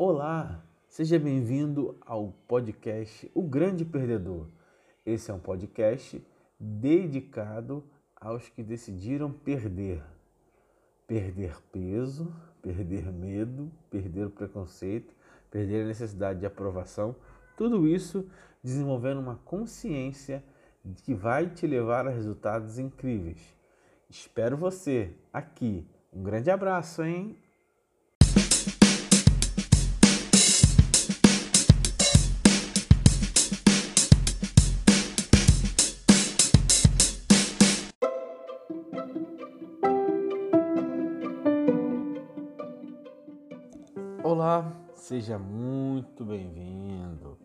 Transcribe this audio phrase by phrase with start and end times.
[0.00, 4.46] Olá, seja bem-vindo ao podcast O Grande Perdedor.
[5.04, 6.24] Esse é um podcast
[6.56, 7.82] dedicado
[8.14, 10.00] aos que decidiram perder.
[11.04, 12.32] Perder peso,
[12.62, 15.12] perder medo, perder o preconceito,
[15.50, 17.16] perder a necessidade de aprovação.
[17.56, 18.24] Tudo isso
[18.62, 20.44] desenvolvendo uma consciência
[21.02, 23.40] que vai te levar a resultados incríveis.
[24.08, 25.84] Espero você aqui.
[26.12, 27.36] Um grande abraço, hein?
[44.30, 47.38] Olá, seja muito bem-vindo.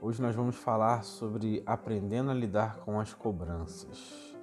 [0.00, 4.36] Hoje nós vamos falar sobre aprendendo a lidar com as cobranças.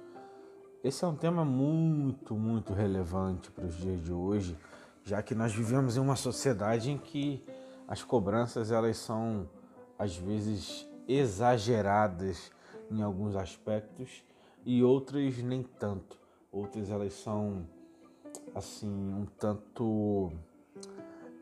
[0.82, 4.56] Esse é um tema muito, muito relevante para os dias de hoje,
[5.04, 7.44] já que nós vivemos em uma sociedade em que
[7.86, 9.46] as cobranças elas são
[9.98, 12.50] às vezes exageradas
[12.90, 14.24] em alguns aspectos
[14.64, 16.18] e outras nem tanto.
[16.50, 17.68] Outras elas são
[18.54, 20.32] assim um tanto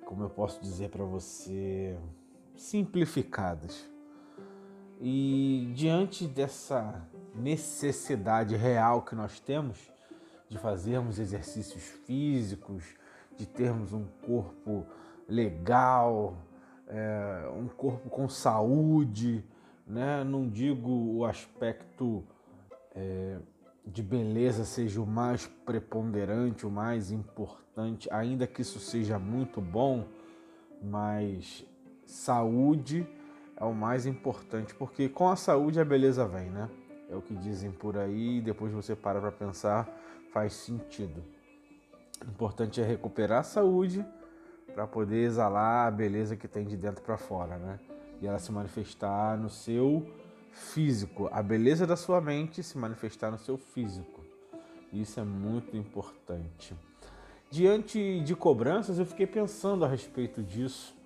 [0.04, 1.98] como eu posso dizer para você,
[2.56, 3.88] simplificadas.
[5.00, 9.92] E diante dessa necessidade real que nós temos
[10.48, 12.84] de fazermos exercícios físicos,
[13.36, 14.86] de termos um corpo
[15.28, 16.36] legal,
[16.86, 19.44] é, um corpo com saúde,
[19.86, 20.22] né?
[20.22, 22.24] não digo o aspecto
[22.94, 23.38] é,
[23.86, 30.06] de beleza seja o mais preponderante, o mais importante, ainda que isso seja muito bom,
[30.82, 31.64] mas
[32.06, 33.06] saúde
[33.56, 36.68] é o mais importante, porque com a saúde a beleza vem, né?
[37.10, 39.88] É o que dizem por aí, e depois você para para pensar,
[40.32, 41.22] faz sentido.
[42.26, 44.04] O importante é recuperar a saúde
[44.74, 47.78] para poder exalar a beleza que tem de dentro para fora, né?
[48.20, 50.06] E ela se manifestar no seu
[50.54, 54.24] físico, a beleza da sua mente se manifestar no seu físico.
[54.92, 56.74] Isso é muito importante.
[57.50, 60.96] Diante de cobranças, eu fiquei pensando a respeito disso,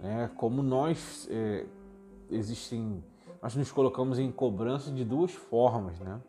[0.00, 0.30] né?
[0.36, 1.66] Como nós é,
[2.30, 3.04] existem,
[3.42, 6.20] nós nos colocamos em cobrança de duas formas, né?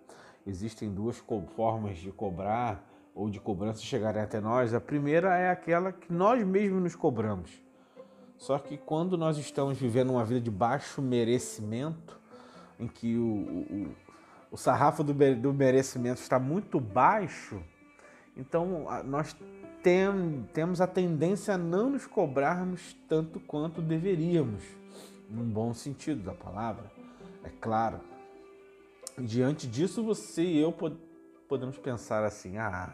[0.46, 1.18] Existem duas
[1.56, 4.74] formas de cobrar ou de cobrança chegarem até nós.
[4.74, 7.52] A primeira é aquela que nós mesmos nos cobramos.
[8.38, 12.17] Só que quando nós estamos vivendo uma vida de baixo merecimento,
[12.80, 13.96] em que o, o,
[14.52, 17.62] o sarrafo do, do merecimento está muito baixo,
[18.36, 19.36] então nós
[19.82, 24.64] tem, temos a tendência a não nos cobrarmos tanto quanto deveríamos,
[25.30, 26.92] num bom sentido da palavra,
[27.44, 28.00] é claro.
[29.18, 30.74] Diante disso, você e eu
[31.48, 32.94] podemos pensar assim: ah,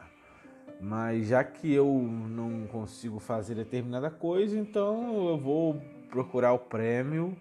[0.80, 7.38] mas já que eu não consigo fazer determinada coisa, então eu vou procurar o prêmio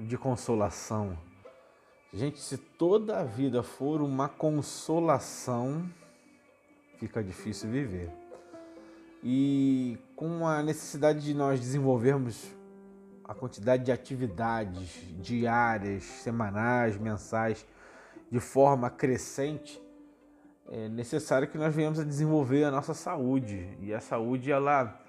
[0.00, 1.16] de consolação
[2.14, 5.84] Gente, se toda a vida for uma consolação,
[6.96, 8.08] fica difícil viver.
[9.20, 12.54] E com a necessidade de nós desenvolvermos
[13.24, 17.66] a quantidade de atividades diárias, semanais, mensais,
[18.30, 19.82] de forma crescente,
[20.68, 23.76] é necessário que nós venhamos a desenvolver a nossa saúde.
[23.80, 25.04] E a saúde ela,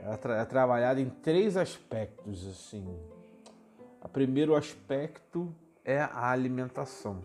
[0.00, 2.88] ela é trabalhada em três aspectos assim.
[4.02, 5.54] O primeiro aspecto
[5.84, 7.22] é a alimentação.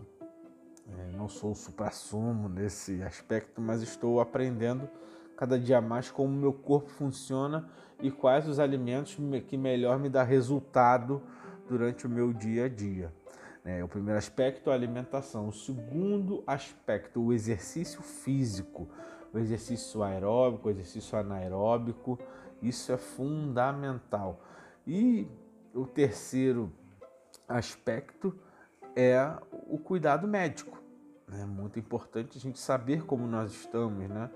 [0.98, 4.88] É, não sou supra-sumo nesse aspecto, mas estou aprendendo
[5.36, 7.68] cada dia mais como meu corpo funciona
[8.00, 11.22] e quais os alimentos que melhor me dá resultado
[11.68, 13.12] durante o meu dia a dia.
[13.64, 15.48] É, o primeiro aspecto é a alimentação.
[15.48, 18.88] O segundo aspecto, o exercício físico,
[19.32, 22.18] o exercício aeróbico, o exercício anaeróbico,
[22.62, 24.40] isso é fundamental.
[24.86, 25.28] E
[25.74, 26.72] o terceiro
[27.46, 28.34] aspecto
[28.98, 29.32] é
[29.68, 30.76] o cuidado médico.
[31.32, 34.28] É muito importante a gente saber como nós estamos, né?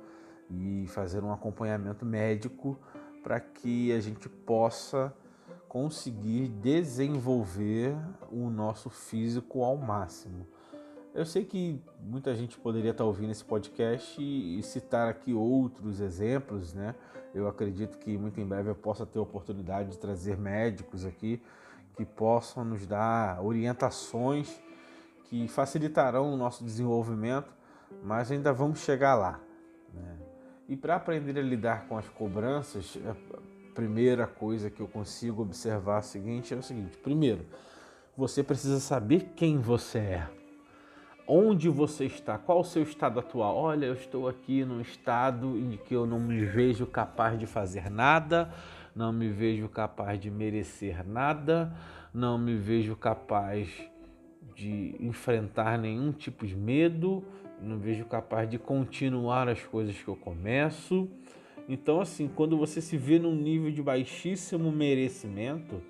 [0.49, 2.79] E fazer um acompanhamento médico
[3.25, 5.13] para que a gente possa
[5.69, 7.97] conseguir desenvolver
[8.31, 10.47] o nosso físico ao máximo.
[11.13, 16.73] Eu sei que muita gente poderia estar ouvindo esse podcast e citar aqui outros exemplos,
[16.73, 16.95] né?
[17.35, 21.43] Eu acredito que muito em breve eu possa ter a oportunidade de trazer médicos aqui
[21.97, 24.61] que possam nos dar orientações
[25.25, 27.53] que facilitarão o nosso desenvolvimento,
[28.03, 29.41] mas ainda vamos chegar lá.
[29.93, 30.17] Né?
[30.69, 35.97] E para aprender a lidar com as cobranças, a primeira coisa que eu consigo observar
[35.97, 37.47] é o seguinte, é o seguinte: primeiro,
[38.17, 40.29] você precisa saber quem você é.
[41.27, 42.37] Onde você está?
[42.37, 43.57] Qual o seu estado atual?
[43.57, 47.89] Olha, eu estou aqui num estado em que eu não me vejo capaz de fazer
[47.89, 48.53] nada,
[48.95, 51.75] não me vejo capaz de merecer nada,
[52.13, 53.69] não me vejo capaz
[54.55, 57.25] de enfrentar nenhum tipo de medo,
[57.61, 61.09] não vejo capaz de continuar as coisas que eu começo.
[61.69, 65.81] Então, assim, quando você se vê num nível de baixíssimo merecimento,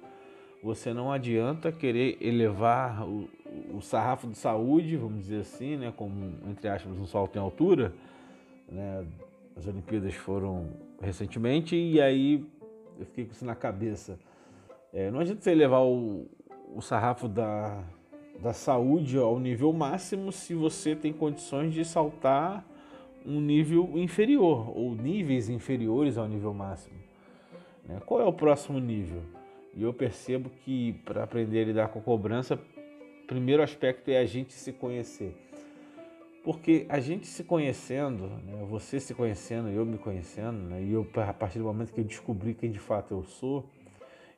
[0.62, 3.28] você não adianta querer elevar o,
[3.75, 7.93] o sarrafo de saúde, vamos dizer assim, né, como entre aspas um salto em altura,
[8.70, 9.04] né,
[9.56, 10.69] as Olimpíadas foram
[11.00, 12.44] recentemente e aí
[12.99, 14.19] eu fiquei com isso na cabeça.
[14.93, 16.29] É, não adianta você levar o,
[16.75, 17.83] o sarrafo da,
[18.41, 22.65] da saúde ao nível máximo se você tem condições de saltar
[23.25, 26.97] um nível inferior ou níveis inferiores ao nível máximo.
[27.87, 28.00] Né?
[28.05, 29.23] Qual é o próximo nível?
[29.75, 32.59] E eu percebo que para aprender a lidar com cobrança,
[33.27, 35.35] primeiro aspecto é a gente se conhecer.
[36.43, 41.09] Porque a gente se conhecendo, né, você se conhecendo, eu me conhecendo, né, e eu,
[41.15, 43.71] a partir do momento que eu descobri quem de fato eu sou,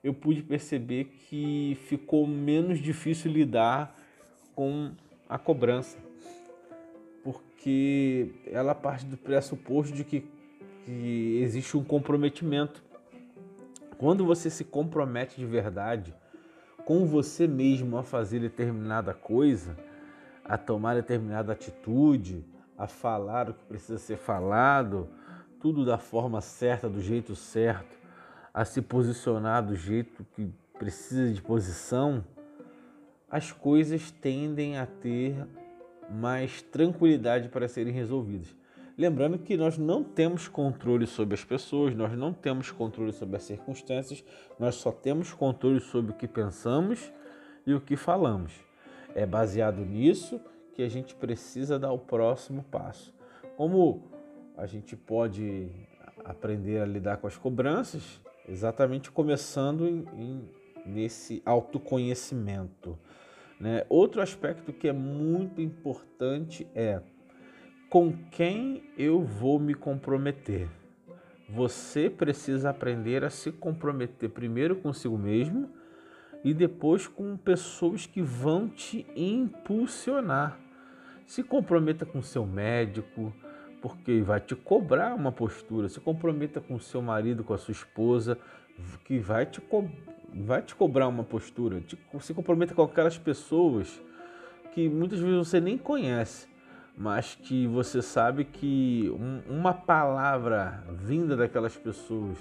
[0.02, 3.98] eu pude perceber que ficou menos difícil lidar
[4.54, 4.92] com
[5.26, 5.96] a cobrança.
[7.22, 10.26] Porque ela parte do pressuposto de que,
[10.84, 12.84] que existe um comprometimento.
[13.96, 16.14] Quando você se compromete de verdade
[16.84, 19.74] com você mesmo a fazer determinada coisa,
[20.44, 22.44] a tomar determinada atitude,
[22.76, 25.08] a falar o que precisa ser falado,
[25.60, 27.96] tudo da forma certa, do jeito certo,
[28.52, 32.24] a se posicionar do jeito que precisa de posição,
[33.30, 35.46] as coisas tendem a ter
[36.10, 38.54] mais tranquilidade para serem resolvidas.
[38.96, 43.42] Lembrando que nós não temos controle sobre as pessoas, nós não temos controle sobre as
[43.42, 44.22] circunstâncias,
[44.58, 47.12] nós só temos controle sobre o que pensamos
[47.66, 48.52] e o que falamos.
[49.14, 50.40] É baseado nisso
[50.74, 53.14] que a gente precisa dar o próximo passo.
[53.56, 54.02] Como
[54.56, 55.70] a gente pode
[56.24, 58.20] aprender a lidar com as cobranças?
[58.48, 60.50] Exatamente começando em, em,
[60.84, 62.98] nesse autoconhecimento.
[63.58, 63.86] Né?
[63.88, 67.00] Outro aspecto que é muito importante é
[67.88, 70.68] com quem eu vou me comprometer.
[71.48, 75.70] Você precisa aprender a se comprometer primeiro consigo mesmo
[76.44, 80.58] e depois com pessoas que vão te impulsionar.
[81.26, 83.32] Se comprometa com seu médico,
[83.80, 85.88] porque vai te cobrar uma postura.
[85.88, 88.38] Se comprometa com seu marido, com a sua esposa,
[89.04, 89.88] que vai te, co
[90.34, 91.82] vai te cobrar uma postura.
[92.20, 94.02] Se comprometa com aquelas pessoas
[94.74, 96.48] que muitas vezes você nem conhece,
[96.96, 102.36] mas que você sabe que um, uma palavra vinda daquelas pessoas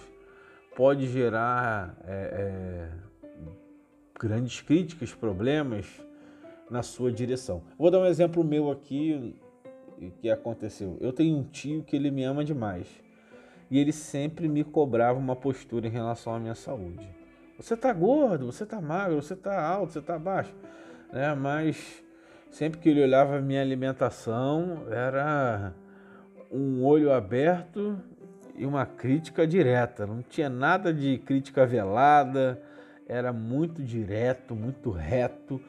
[0.75, 3.12] pode gerar é, é,
[4.23, 5.85] grandes críticas, problemas
[6.69, 7.61] na sua direção.
[7.77, 9.35] Vou dar um exemplo meu aqui
[10.21, 10.97] que aconteceu.
[11.01, 12.87] Eu tenho um tio que ele me ama demais
[13.69, 17.05] e ele sempre me cobrava uma postura em relação à minha saúde.
[17.57, 20.55] Você tá gordo, você tá magro, você tá alto, você tá baixo,
[21.11, 21.35] né?
[21.35, 22.01] Mas
[22.49, 25.73] sempre que ele olhava a minha alimentação era
[26.49, 27.99] um olho aberto
[28.55, 30.07] e uma crítica direta.
[30.07, 32.61] Não tinha nada de crítica velada
[33.07, 35.59] era muito direto, muito reto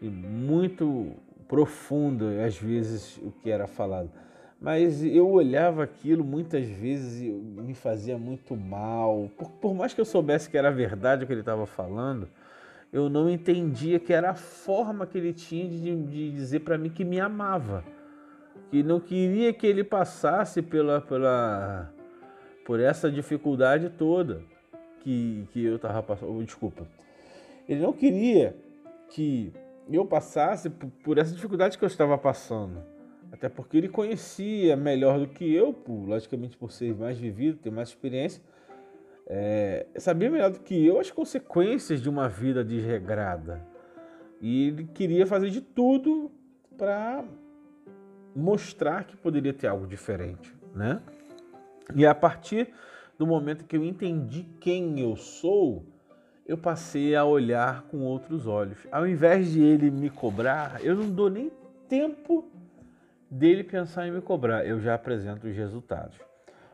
[0.00, 1.12] e muito
[1.46, 4.10] profundo, às vezes, o que era falado.
[4.60, 9.28] Mas eu olhava aquilo muitas vezes e me fazia muito mal.
[9.36, 12.28] Por, por mais que eu soubesse que era verdade o que ele estava falando,
[12.92, 16.90] eu não entendia que era a forma que ele tinha de, de dizer para mim
[16.90, 17.84] que me amava.
[18.70, 21.92] Que não queria que ele passasse pela, pela,
[22.64, 24.51] por essa dificuldade toda
[25.02, 26.44] que, que eu estava passando.
[26.44, 26.86] Desculpa.
[27.68, 28.56] Ele não queria
[29.10, 29.52] que
[29.90, 32.82] eu passasse por essa dificuldade que eu estava passando.
[33.30, 37.70] Até porque ele conhecia melhor do que eu, por, logicamente por ser mais vivido, ter
[37.70, 38.42] mais experiência.
[39.26, 43.64] É, sabia melhor do que eu as consequências de uma vida desregrada.
[44.40, 46.30] E ele queria fazer de tudo
[46.76, 47.24] para
[48.34, 51.00] mostrar que poderia ter algo diferente, né?
[51.94, 52.72] E a partir
[53.22, 55.86] do momento que eu entendi quem eu sou,
[56.44, 58.84] eu passei a olhar com outros olhos.
[58.90, 61.48] Ao invés de ele me cobrar, eu não dou nem
[61.88, 62.50] tempo
[63.30, 66.18] dele pensar em me cobrar, eu já apresento os resultados.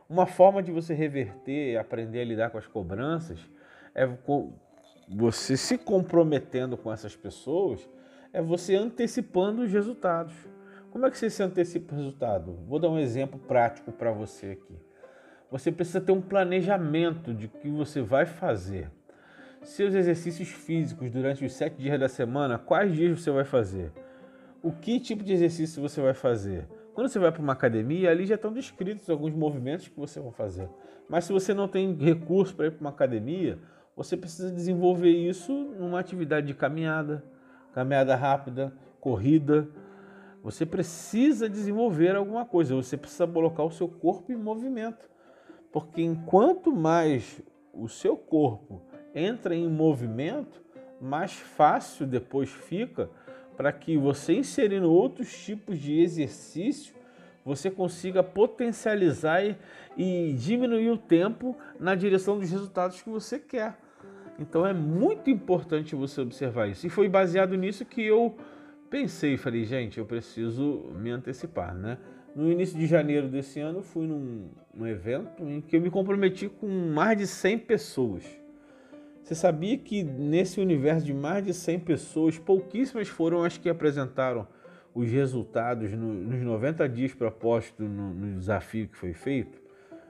[0.09, 3.39] Uma forma de você reverter, aprender a lidar com as cobranças,
[3.93, 4.09] é
[5.07, 7.87] você se comprometendo com essas pessoas,
[8.33, 10.33] é você antecipando os resultados.
[10.89, 12.53] Como é que você se antecipa o resultado?
[12.67, 14.88] Vou dar um exemplo prático para você aqui.
[15.51, 18.89] Você precisa ter um planejamento de que você vai fazer.
[19.63, 23.91] Seus exercícios físicos durante os sete dias da semana, quais dias você vai fazer?
[24.61, 26.67] O que tipo de exercício você vai fazer?
[26.93, 30.31] Quando você vai para uma academia, ali já estão descritos alguns movimentos que você vai
[30.31, 30.69] fazer.
[31.09, 33.57] Mas se você não tem recurso para ir para uma academia,
[33.95, 37.23] você precisa desenvolver isso numa atividade de caminhada,
[37.73, 39.67] caminhada rápida, corrida.
[40.43, 45.09] Você precisa desenvolver alguma coisa, você precisa colocar o seu corpo em movimento.
[45.71, 47.41] Porque enquanto mais
[47.73, 48.81] o seu corpo
[49.13, 50.61] entra em movimento,
[50.99, 53.09] mais fácil depois fica
[53.55, 56.95] para que você inserindo outros tipos de exercício,
[57.43, 59.57] você consiga potencializar e,
[59.97, 63.77] e diminuir o tempo na direção dos resultados que você quer.
[64.39, 66.87] Então é muito importante você observar isso.
[66.87, 68.37] E foi baseado nisso que eu
[68.89, 71.97] pensei, falei, gente, eu preciso me antecipar, né?
[72.39, 76.47] No início de janeiro desse ano, fui num, num evento em que eu me comprometi
[76.47, 78.23] com mais de 100 pessoas.
[79.21, 84.47] Você sabia que nesse universo de mais de 100 pessoas, pouquíssimas foram as que apresentaram
[84.95, 89.59] os resultados no, nos 90 dias propostos no, no desafio que foi feito?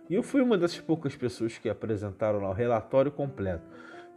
[0.07, 3.63] E eu fui uma dessas poucas pessoas que apresentaram lá o relatório completo.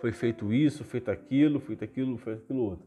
[0.00, 2.85] Foi feito isso, feito aquilo, feito aquilo, feito aquilo outro.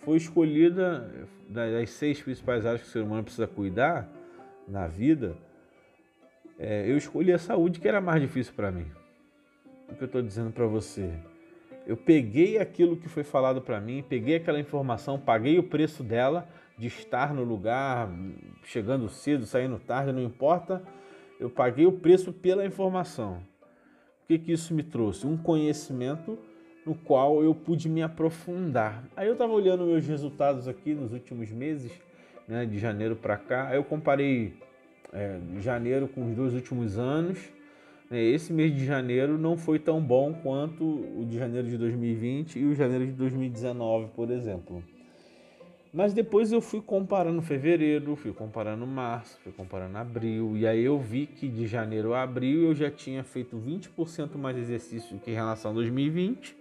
[0.00, 4.21] Foi escolhida das seis principais áreas que o ser humano precisa cuidar
[4.66, 5.36] na vida.
[6.58, 8.86] É, eu escolhi a saúde, que era mais difícil para mim.
[9.88, 11.12] O que eu estou dizendo para você?
[11.86, 16.48] Eu peguei aquilo que foi falado para mim, peguei aquela informação, paguei o preço dela,
[16.78, 18.08] de estar no lugar,
[18.64, 20.82] chegando cedo, saindo tarde, não importa.
[21.38, 23.42] Eu paguei o preço pela informação.
[24.22, 25.26] O que, que isso me trouxe?
[25.26, 26.38] Um conhecimento
[26.86, 29.04] no qual eu pude me aprofundar.
[29.16, 31.92] Aí eu estava olhando meus resultados aqui nos últimos meses,
[32.46, 33.68] né, de janeiro para cá.
[33.68, 34.54] Aí eu comparei
[35.12, 37.38] é, janeiro com os dois últimos anos.
[38.10, 42.58] Né, esse mês de janeiro não foi tão bom quanto o de janeiro de 2020
[42.58, 44.82] e o janeiro de 2019, por exemplo.
[45.92, 50.98] Mas depois eu fui comparando fevereiro, fui comparando março, fui comparando abril, e aí eu
[50.98, 55.34] vi que de janeiro a abril eu já tinha feito 20% mais exercício que em
[55.34, 56.56] relação a 2020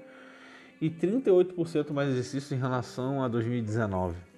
[0.82, 4.31] e 38% mais exercício em relação a 2019.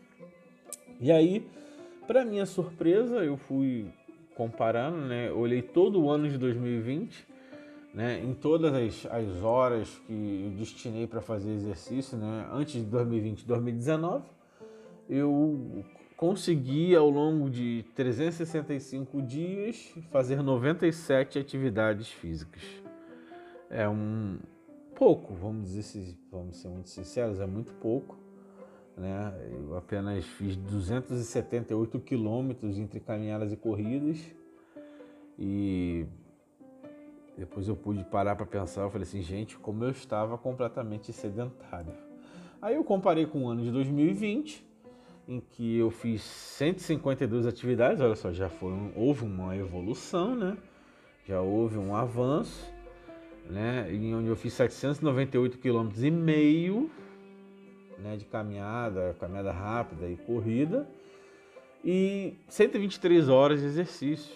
[1.03, 1.45] E aí,
[2.07, 3.91] para minha surpresa, eu fui
[4.35, 5.29] comparando, né?
[5.33, 7.27] olhei todo o ano de 2020,
[7.93, 8.23] né?
[8.23, 12.47] Em todas as, as horas que eu destinei para fazer exercício, né?
[12.53, 14.23] Antes de 2020 e 2019,
[15.09, 15.83] eu
[16.15, 22.63] consegui ao longo de 365 dias fazer 97 atividades físicas.
[23.69, 24.37] É um,
[24.95, 28.22] pouco, vamos dizer, vamos ser muito sinceros, é muito pouco.
[28.97, 29.33] Né?
[29.51, 34.19] Eu apenas fiz 278 quilômetros entre caminhadas e corridas
[35.37, 36.05] e
[37.37, 41.93] depois eu pude parar para pensar, eu falei assim, gente, como eu estava completamente sedentário.
[42.61, 44.65] Aí eu comparei com o ano de 2020,
[45.27, 50.57] em que eu fiz 152 atividades, olha só, já foi houve uma evolução, né?
[51.25, 52.71] Já houve um avanço
[53.49, 56.91] né, em onde eu fiz 798 km e meio
[57.97, 60.87] né, de caminhada, caminhada rápida e corrida
[61.83, 64.33] e 123 horas de exercício.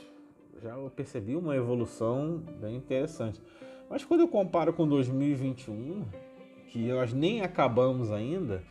[0.61, 3.41] Já percebi uma evolução bem interessante.
[3.89, 6.05] Mas quando eu comparo com 2021,
[6.67, 8.61] que nós nem acabamos ainda,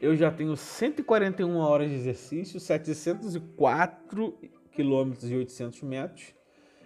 [0.00, 4.34] eu já tenho 141 horas de exercício, 704
[4.72, 6.34] quilômetros e 800 metros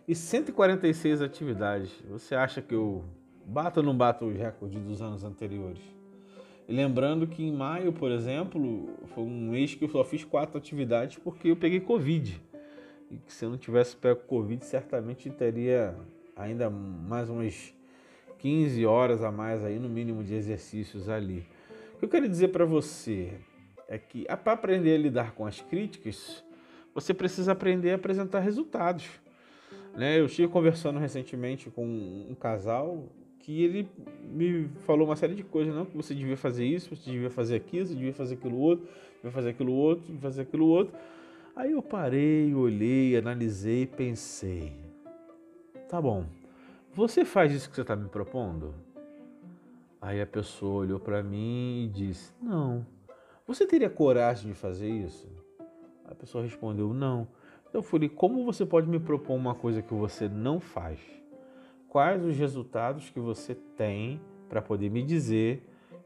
[0.06, 1.90] e 146 atividades.
[2.08, 3.04] Você acha que eu
[3.44, 5.97] bato ou não bato os recordes dos anos anteriores?
[6.68, 11.16] Lembrando que em maio, por exemplo, foi um mês que eu só fiz quatro atividades
[11.16, 12.38] porque eu peguei Covid.
[13.10, 15.96] E que se eu não tivesse pego Covid, certamente teria
[16.36, 17.74] ainda mais umas
[18.38, 21.46] 15 horas a mais aí, no mínimo, de exercícios ali.
[21.94, 23.32] O que eu quero dizer para você
[23.88, 26.44] é que para aprender a lidar com as críticas,
[26.94, 29.08] você precisa aprender a apresentar resultados.
[29.96, 30.20] Né?
[30.20, 33.08] Eu estive conversando recentemente com um casal
[33.48, 33.88] que ele
[34.30, 37.56] me falou uma série de coisas, não que você devia fazer isso, você devia fazer
[37.56, 40.94] aquilo, você devia fazer aquilo outro, devia fazer aquilo outro, devia fazer aquilo outro.
[41.56, 44.76] Aí eu parei, olhei, analisei, pensei.
[45.88, 46.26] Tá bom.
[46.92, 48.74] Você faz isso que você está me propondo?
[49.98, 52.86] Aí a pessoa olhou para mim e disse: Não.
[53.46, 55.26] Você teria coragem de fazer isso?
[56.04, 57.26] A pessoa respondeu: Não.
[57.72, 61.17] Eu falei, como você pode me propor uma coisa que você não faz?
[61.88, 65.62] Quais os resultados que você tem para poder me dizer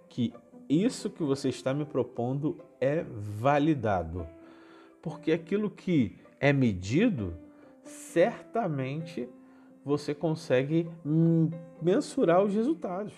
[0.08, 0.32] que
[0.68, 4.26] isso que você está me propondo é validado?
[5.02, 7.34] Porque aquilo que é medido,
[7.82, 9.28] certamente
[9.84, 10.88] você consegue
[11.80, 13.12] mensurar os resultados.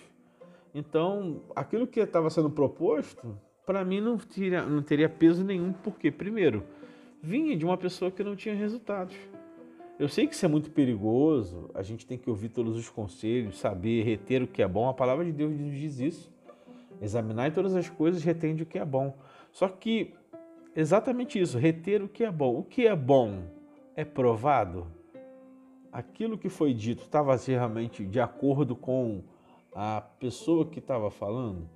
[0.73, 6.11] Então, aquilo que estava sendo proposto, para mim não teria, não teria peso nenhum, porque,
[6.11, 6.63] primeiro,
[7.21, 9.15] vinha de uma pessoa que não tinha resultados.
[9.97, 13.57] Eu sei que isso é muito perigoso, a gente tem que ouvir todos os conselhos,
[13.57, 14.89] saber reter o que é bom.
[14.89, 16.33] A palavra de Deus nos diz isso.
[17.01, 19.17] Examinar todas as coisas, retende o que é bom.
[19.53, 20.13] Só que
[20.75, 22.59] exatamente isso, reter o que é bom.
[22.59, 23.43] O que é bom
[23.95, 24.85] é provado?
[25.93, 29.23] Aquilo que foi dito estava realmente de acordo com
[29.73, 31.69] a pessoa que estava falando?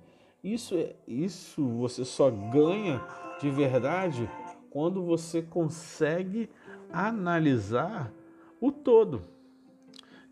[0.44, 3.02] Isso, é, isso você só ganha
[3.40, 4.28] de verdade
[4.70, 6.50] quando você consegue
[6.92, 8.12] analisar
[8.60, 9.22] o todo.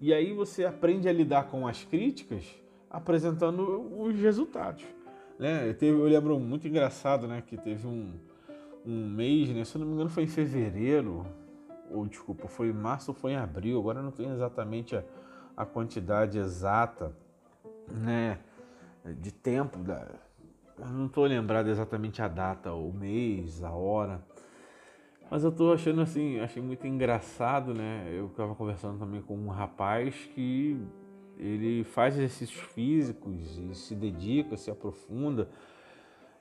[0.01, 2.45] E aí você aprende a lidar com as críticas
[2.91, 3.63] apresentando
[4.01, 4.85] os resultados.
[5.39, 5.69] Né?
[5.69, 8.13] Eu, teve, eu lembro muito engraçado né, que teve um,
[8.85, 11.27] um mês, né, se não me engano foi em fevereiro,
[11.91, 15.05] ou desculpa, foi em março ou foi em abril, agora não tenho exatamente a,
[15.57, 17.13] a quantidade exata
[17.89, 18.39] né,
[19.05, 20.07] de tempo, da,
[20.79, 24.23] não estou lembrado exatamente a data, o mês, a hora,
[25.31, 28.09] mas eu tô achando assim, achei muito engraçado, né?
[28.11, 30.81] Eu estava conversando também com um rapaz que
[31.37, 35.49] ele faz exercícios físicos e se dedica, se aprofunda.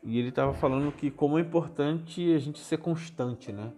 [0.01, 3.73] E ele estava falando que como é importante a gente ser constante, né?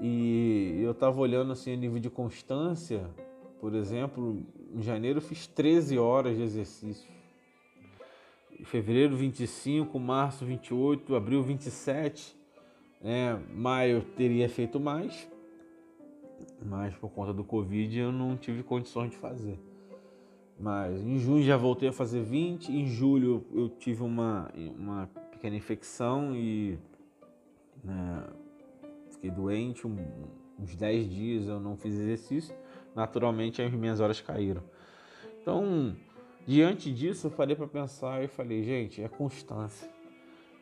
[0.00, 3.08] E eu estava olhando assim a nível de constância,
[3.60, 4.42] por exemplo,
[4.74, 7.12] em janeiro eu fiz 13 horas de exercício.
[8.58, 12.43] Em fevereiro 25, março 28, abril 27
[13.04, 13.38] né?
[13.52, 15.30] Maio teria feito mais,
[16.64, 19.60] mas por conta do Covid eu não tive condições de fazer.
[20.58, 25.54] Mas em junho já voltei a fazer 20, em julho eu tive uma, uma pequena
[25.54, 26.78] infecção e
[27.82, 28.24] né,
[29.10, 29.96] fiquei doente, um,
[30.58, 32.54] uns 10 dias eu não fiz exercício,
[32.94, 34.62] naturalmente as minhas horas caíram.
[35.42, 35.94] Então,
[36.46, 39.93] diante disso, eu parei para pensar e falei, gente, é constância.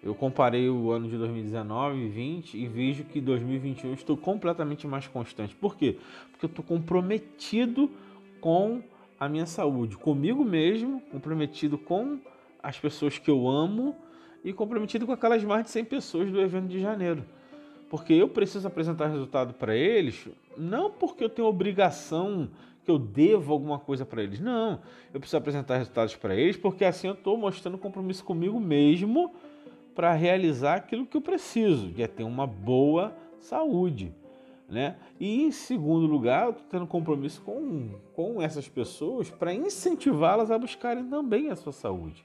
[0.02, 5.06] Eu comparei o ano de 2019 e 2020 e vejo que 2021 estou completamente mais
[5.06, 5.54] constante.
[5.54, 5.96] Por quê?
[6.32, 7.88] Porque eu estou comprometido
[8.40, 8.82] com
[9.18, 12.18] a minha saúde, comigo mesmo, comprometido com
[12.60, 13.94] as pessoas que eu amo
[14.44, 17.24] e comprometido com aquelas mais de 100 pessoas do evento de janeiro.
[17.88, 22.48] Porque eu preciso apresentar resultado para eles, não porque eu tenho obrigação
[22.84, 24.40] que eu devo alguma coisa para eles.
[24.40, 24.80] Não,
[25.14, 29.32] eu preciso apresentar resultados para eles porque assim eu estou mostrando compromisso comigo mesmo
[29.94, 34.14] para realizar aquilo que eu preciso, que é ter uma boa saúde.
[34.68, 34.96] Né?
[35.20, 40.58] E em segundo lugar, eu estou tendo compromisso com, com essas pessoas para incentivá-las a
[40.58, 42.24] buscarem também a sua saúde.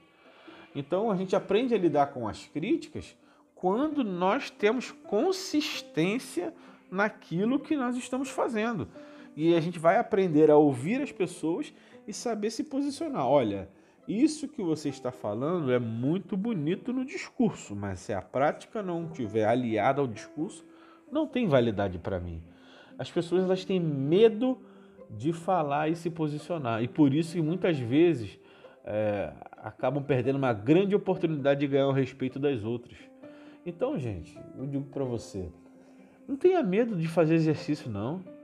[0.74, 3.16] Então a gente aprende a lidar com as críticas
[3.54, 6.54] quando nós temos consistência
[6.90, 8.88] naquilo que nós estamos fazendo.
[9.36, 11.72] E a gente vai aprender a ouvir as pessoas
[12.06, 13.26] e saber se posicionar.
[13.26, 13.68] Olha,
[14.08, 19.04] isso que você está falando é muito bonito no discurso, mas se a prática não
[19.04, 20.64] estiver aliada ao discurso,
[21.12, 22.42] não tem validade para mim.
[22.98, 24.58] As pessoas elas têm medo
[25.10, 28.38] de falar e se posicionar, e por isso muitas vezes
[28.84, 32.96] é, acabam perdendo uma grande oportunidade de ganhar o respeito das outras.
[33.64, 35.50] Então, gente, eu digo para você,
[36.26, 38.37] não tenha medo de fazer exercício, não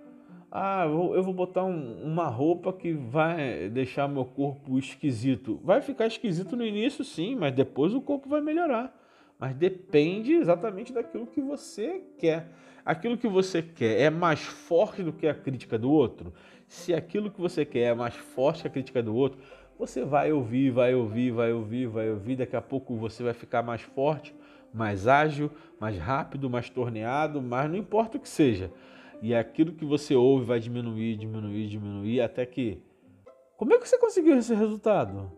[0.56, 5.60] ah, eu vou botar um, uma roupa que vai deixar meu corpo esquisito.
[5.64, 8.96] Vai ficar esquisito no início, sim, mas depois o corpo vai melhorar.
[9.36, 12.52] Mas depende exatamente daquilo que você quer.
[12.86, 16.32] Aquilo que você quer é mais forte do que a crítica do outro?
[16.68, 19.40] Se aquilo que você quer é mais forte que a crítica do outro,
[19.76, 22.36] você vai ouvir, vai ouvir, vai ouvir, vai ouvir.
[22.36, 24.32] Daqui a pouco você vai ficar mais forte,
[24.72, 28.70] mais ágil, mais rápido, mais torneado, mas não importa o que seja
[29.24, 32.78] e aquilo que você ouve vai diminuir, diminuir, diminuir, até que.
[33.56, 35.32] Como é que você conseguiu esse resultado?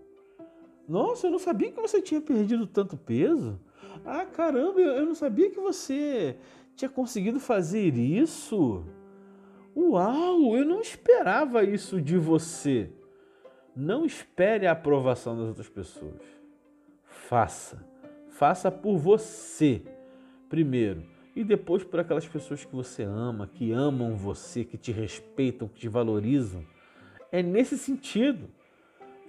[0.88, 3.61] Nossa, eu não sabia que você tinha perdido tanto peso.
[4.05, 6.37] Ah, caramba, eu não sabia que você
[6.75, 8.85] tinha conseguido fazer isso.
[9.77, 12.90] Uau, eu não esperava isso de você.
[13.77, 16.22] Não espere a aprovação das outras pessoas.
[17.05, 17.87] Faça.
[18.31, 19.81] Faça por você.
[20.49, 25.68] Primeiro e depois por aquelas pessoas que você ama, que amam você, que te respeitam,
[25.68, 26.64] que te valorizam.
[27.31, 28.49] É nesse sentido.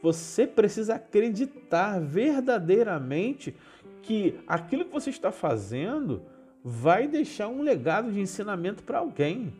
[0.02, 3.54] Você precisa acreditar verdadeiramente
[4.02, 6.22] que aquilo que você está fazendo
[6.63, 9.54] vai deixar um legado de ensinamento para alguém.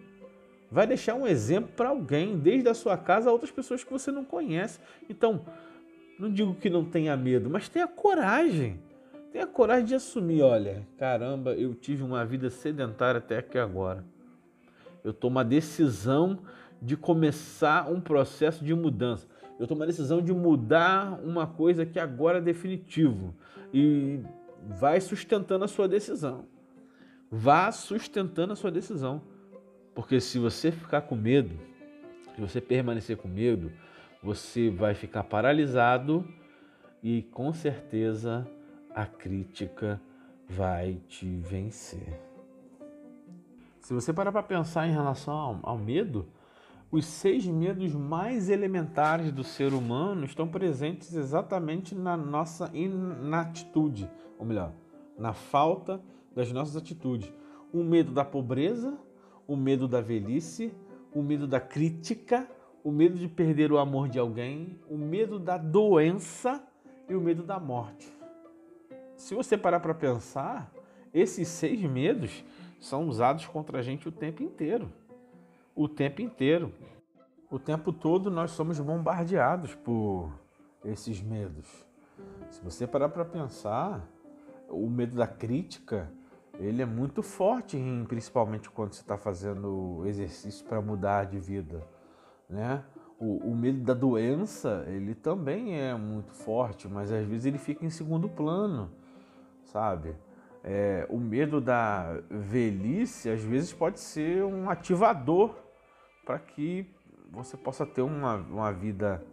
[0.71, 4.10] Vai deixar um exemplo para alguém, desde a sua casa a outras pessoas que você
[4.10, 4.79] não conhece.
[5.10, 5.45] Então,
[6.17, 8.79] não digo que não tenha medo, mas tenha coragem
[9.38, 14.04] Tenha coragem de assumir, olha, caramba, eu tive uma vida sedentária até aqui agora.
[15.04, 16.39] Eu tomo uma decisão
[16.82, 19.28] de começar um processo de mudança.
[19.60, 23.36] Eu tomo uma decisão de mudar uma coisa que agora é definitivo
[23.71, 24.21] e
[24.67, 26.45] vai sustentando a sua decisão.
[27.30, 29.21] vá sustentando a sua decisão.
[29.93, 31.56] Porque se você ficar com medo,
[32.34, 33.71] se você permanecer com medo,
[34.23, 36.28] você vai ficar paralisado
[37.04, 38.47] e com certeza
[38.97, 40.01] a crítica
[40.49, 42.19] vai te vencer.
[43.79, 46.25] Se você parar para pensar em relação ao, ao medo,
[46.89, 54.47] os seis medos mais elementares do ser humano estão presentes exatamente na nossa inatitude, ou
[54.47, 54.73] melhor,
[55.15, 56.01] na falta
[56.36, 57.31] das nossas atitudes.
[57.71, 58.97] O medo da pobreza,
[59.47, 60.73] o medo da velhice,
[61.13, 62.49] o medo da crítica,
[62.83, 66.63] o medo de perder o amor de alguém, o medo da doença
[67.07, 68.16] e o medo da morte.
[69.17, 70.71] Se você parar para pensar,
[71.13, 72.45] esses seis medos
[72.80, 74.89] são usados contra a gente o tempo inteiro
[75.77, 76.73] o tempo inteiro.
[77.51, 80.34] O tempo todo nós somos bombardeados por
[80.84, 81.67] esses medos.
[82.49, 84.06] Se você parar para pensar,
[84.67, 86.12] o medo da crítica,
[86.56, 87.77] ele é muito forte,
[88.08, 91.88] principalmente quando você está fazendo exercício para mudar de vida,
[92.49, 92.84] né?
[93.19, 97.84] O, o, medo da doença, ele também é muito forte, mas às vezes ele fica
[97.84, 98.91] em segundo plano,
[99.71, 100.15] sabe?
[100.63, 105.56] É, o medo da velhice, às vezes, pode ser um ativador
[106.25, 106.86] para que
[107.32, 109.23] você possa ter uma, uma vida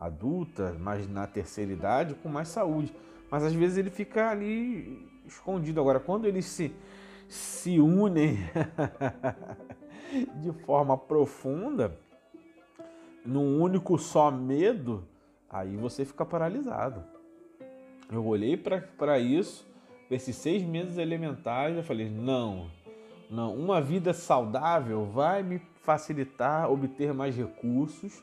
[0.00, 2.94] adulta, mas na terceira idade, com mais saúde.
[3.30, 5.80] Mas às vezes ele fica ali escondido.
[5.80, 6.74] Agora, quando eles se,
[7.28, 8.38] se unem
[10.40, 11.96] de forma profunda,
[13.24, 15.06] num único só medo,
[15.48, 17.13] aí você fica paralisado.
[18.10, 19.66] Eu olhei para isso,
[20.10, 22.70] esses seis meses elementares, eu falei: não,
[23.30, 28.22] não, uma vida saudável vai me facilitar obter mais recursos.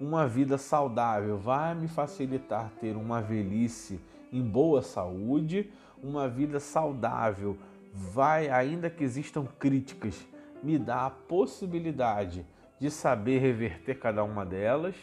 [0.00, 4.00] Uma vida saudável vai me facilitar ter uma velhice
[4.32, 5.70] em boa saúde.
[6.02, 7.56] Uma vida saudável
[7.92, 10.26] vai, ainda que existam críticas,
[10.62, 12.44] me dar a possibilidade
[12.78, 14.94] de saber reverter cada uma delas.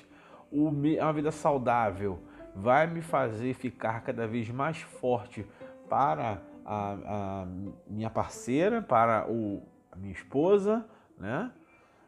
[0.51, 2.19] Uma vida saudável
[2.55, 5.45] vai me fazer ficar cada vez mais forte
[5.89, 7.47] para a, a
[7.87, 9.61] minha parceira, para o,
[9.91, 10.85] a minha esposa,
[11.17, 11.51] né?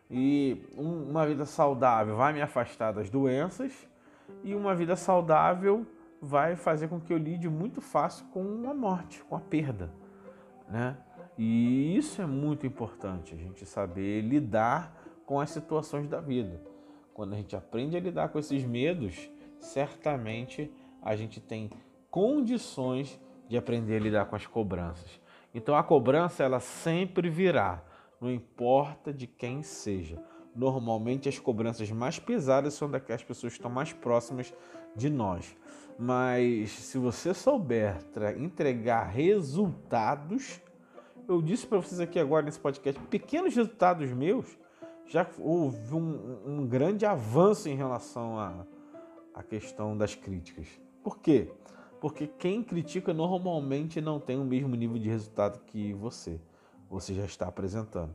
[0.10, 3.88] E uma vida saudável vai me afastar das doenças
[4.44, 5.86] e uma vida saudável
[6.22, 9.90] vai fazer com que eu lide muito fácil com a morte, com a perda,
[10.70, 10.96] né?
[11.38, 16.62] E isso é muito importante, a gente saber lidar com as situações da vida.
[17.14, 19.30] Quando a gente aprende a lidar com esses medos,
[19.64, 20.72] certamente
[21.02, 21.70] a gente tem
[22.10, 25.20] condições de aprender a lidar com as cobranças.
[25.54, 27.84] Então a cobrança ela sempre virá
[28.24, 30.18] não importa de quem seja.
[30.56, 34.54] Normalmente as cobranças mais pesadas são daquelas pessoas que estão mais próximas
[34.96, 35.56] de nós.
[36.00, 37.98] Mas se você souber
[38.38, 40.62] entregar resultados,
[41.28, 44.58] eu disse para vocês aqui agora nesse podcast, pequenos resultados meus,
[45.06, 48.66] já houve um, um grande avanço em relação à,
[49.34, 50.68] à questão das críticas.
[51.04, 51.52] Por quê?
[52.00, 56.40] Porque quem critica normalmente não tem o mesmo nível de resultado que você
[56.90, 58.14] você já está apresentando.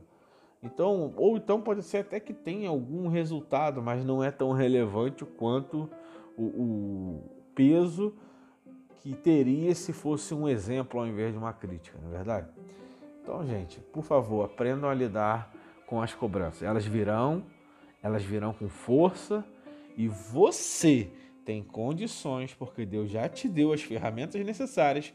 [0.61, 5.25] Então, ou então pode ser até que tenha algum resultado, mas não é tão relevante
[5.25, 5.89] quanto
[6.37, 8.13] o, o peso
[8.97, 12.49] que teria se fosse um exemplo ao invés de uma crítica, não é verdade?
[13.21, 15.53] Então, gente, por favor, aprendam a lidar
[15.85, 16.63] com as cobranças.
[16.63, 17.43] Elas virão,
[18.03, 19.45] elas virão com força
[19.99, 21.11] e você
[21.43, 25.13] tem condições, porque Deus já te deu as ferramentas necessárias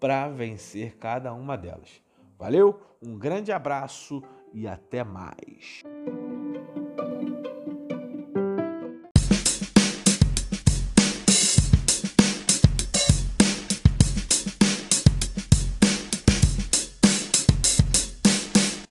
[0.00, 2.02] para vencer cada uma delas.
[2.36, 2.80] Valeu?
[3.00, 4.20] Um grande abraço
[4.52, 5.84] e até mais.